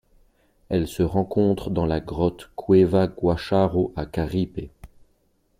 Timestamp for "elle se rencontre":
0.69-1.69